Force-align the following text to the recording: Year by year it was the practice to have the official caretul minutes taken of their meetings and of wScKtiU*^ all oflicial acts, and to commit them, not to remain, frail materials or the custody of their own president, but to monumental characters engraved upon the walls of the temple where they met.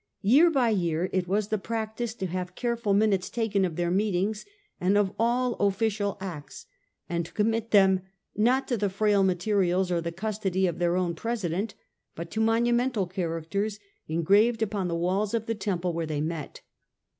Year 0.23 0.49
by 0.49 0.69
year 0.69 1.11
it 1.13 1.27
was 1.27 1.49
the 1.49 1.59
practice 1.59 2.15
to 2.15 2.25
have 2.25 2.47
the 2.47 2.53
official 2.53 2.91
caretul 2.93 2.97
minutes 2.97 3.29
taken 3.29 3.63
of 3.63 3.75
their 3.75 3.91
meetings 3.91 4.47
and 4.79 4.97
of 4.97 5.09
wScKtiU*^ 5.09 5.15
all 5.19 5.57
oflicial 5.59 6.17
acts, 6.19 6.65
and 7.07 7.23
to 7.23 7.31
commit 7.31 7.69
them, 7.69 8.01
not 8.35 8.67
to 8.69 8.77
remain, 8.77 8.89
frail 8.89 9.21
materials 9.21 9.91
or 9.91 10.01
the 10.01 10.11
custody 10.11 10.65
of 10.65 10.79
their 10.79 10.95
own 10.97 11.13
president, 11.13 11.75
but 12.15 12.31
to 12.31 12.41
monumental 12.41 13.05
characters 13.05 13.77
engraved 14.07 14.63
upon 14.63 14.87
the 14.87 14.95
walls 14.95 15.35
of 15.35 15.45
the 15.45 15.53
temple 15.53 15.93
where 15.93 16.07
they 16.07 16.19
met. 16.19 16.61